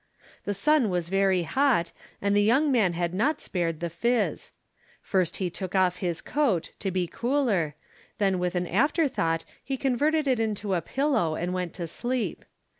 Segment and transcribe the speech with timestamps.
[0.45, 1.91] The sun was very hot,
[2.23, 4.49] and the young man had not spared the fizz.
[4.99, 7.75] First he took off his coat, to be cooler,
[8.17, 12.45] then with an afterthought he converted it into a pillow and went to sleep.